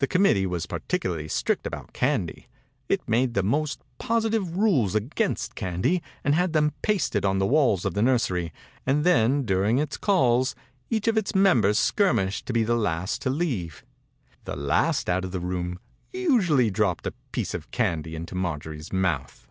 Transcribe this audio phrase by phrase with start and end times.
[0.00, 2.48] The committee was particularly strict about candy.
[2.88, 7.84] It made the vtnost positive rules against :^.andy and had them pasted on .i^lie, walls
[7.84, 8.52] of the nursery,
[8.84, 10.56] and > ;K^j;during its calls,
[10.90, 13.82] each of its &a«yiibers skirmished to be the >|a^|.tl5iQeave.
[14.44, 19.46] The last out of the Irpn5>m%usually dropped a piece '^fjic^t^y into Marjorie's mouth.